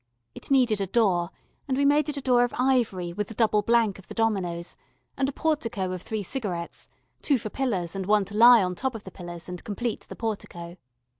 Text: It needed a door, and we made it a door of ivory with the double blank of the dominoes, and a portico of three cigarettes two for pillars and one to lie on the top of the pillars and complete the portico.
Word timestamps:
It 0.33 0.49
needed 0.49 0.81
a 0.81 0.87
door, 0.87 1.29
and 1.67 1.77
we 1.77 1.85
made 1.85 2.09
it 2.09 2.17
a 2.17 2.21
door 2.21 2.43
of 2.43 2.55
ivory 2.57 3.13
with 3.13 3.27
the 3.27 3.35
double 3.35 3.61
blank 3.61 3.99
of 3.99 4.07
the 4.07 4.15
dominoes, 4.15 4.75
and 5.15 5.29
a 5.29 5.31
portico 5.31 5.91
of 5.91 6.01
three 6.01 6.23
cigarettes 6.23 6.89
two 7.21 7.37
for 7.37 7.51
pillars 7.51 7.95
and 7.95 8.07
one 8.07 8.25
to 8.25 8.35
lie 8.35 8.63
on 8.63 8.71
the 8.71 8.81
top 8.81 8.95
of 8.95 9.03
the 9.03 9.11
pillars 9.11 9.47
and 9.47 9.63
complete 9.63 9.99
the 10.09 10.15
portico. 10.15 10.77